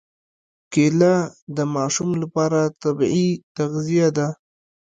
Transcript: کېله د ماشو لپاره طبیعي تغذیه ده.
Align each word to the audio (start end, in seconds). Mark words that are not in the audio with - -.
کېله 0.73 1.15
د 1.55 1.57
ماشو 1.73 2.07
لپاره 2.23 2.59
طبیعي 2.83 3.29
تغذیه 3.57 4.07
ده. 4.17 4.27